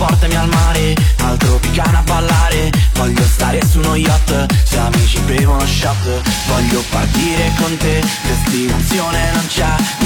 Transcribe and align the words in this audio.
portami 0.00 0.34
al 0.34 0.48
mare, 0.48 0.94
al 1.18 1.36
tropicana 1.36 1.98
a 1.98 2.02
ballare. 2.02 2.70
Voglio 2.94 3.22
stare 3.22 3.60
su 3.70 3.80
uno 3.80 3.96
yacht, 3.96 4.46
se 4.64 4.78
amici 4.78 5.20
bevono 5.20 5.66
shot. 5.66 6.22
Voglio 6.48 6.82
partire 6.88 7.52
con 7.58 7.76
te, 7.76 8.02
destinazione 8.26 9.30
non 9.34 9.46
c'è. 9.46 9.99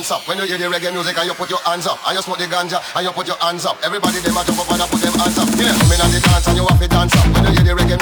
Dance 0.00 0.12
up. 0.12 0.26
When 0.26 0.38
you 0.38 0.46
hear 0.46 0.56
the 0.56 0.64
reggae 0.64 0.92
music 0.92 1.18
and 1.18 1.26
you 1.28 1.34
put 1.34 1.50
your 1.50 1.60
hands 1.60 1.86
up. 1.86 2.00
And 2.08 2.16
you 2.16 2.22
smoke 2.22 2.38
the 2.38 2.48
ganja 2.48 2.80
and 2.96 3.04
you 3.04 3.12
put 3.12 3.26
your 3.28 3.36
hands 3.36 3.66
up. 3.66 3.76
Everybody 3.84 4.20
them 4.20 4.36
a 4.36 4.42
jump 4.44 4.60
up 4.60 4.72
and 4.72 4.80
a 4.80 4.86
put 4.88 5.00
them 5.04 5.12
hands 5.12 5.36
up. 5.36 5.48
Yeah, 5.60 5.76
come 5.76 5.92
in 5.92 6.00
the 6.08 6.20
dance 6.24 6.48
and 6.48 6.56
you 6.56 6.64
have 6.64 6.80
to 6.80 6.88
dance 6.88 7.12
up. 7.12 7.26
When 7.36 7.44
you 7.44 7.60
hear 7.60 7.64
the 7.68 7.74
reggae 7.76 7.99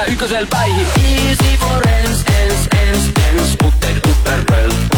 ykkösel 0.00 0.46
päihin 0.46 0.86
Easy 0.96 1.56
for 1.58 1.88
ens, 1.88 2.24
ens, 2.26 2.68
ens, 2.70 3.04
ens, 3.32 3.56
utter, 3.64 4.00
utter, 4.08 4.44
pöl 4.44 4.91